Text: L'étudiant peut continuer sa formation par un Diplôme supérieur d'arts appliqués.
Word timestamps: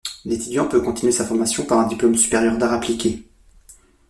L'étudiant 0.25 0.67
peut 0.67 0.81
continuer 0.81 1.11
sa 1.11 1.25
formation 1.27 1.63
par 1.63 1.77
un 1.77 1.85
Diplôme 1.85 2.15
supérieur 2.17 2.57
d'arts 2.57 2.73
appliqués. 2.73 3.21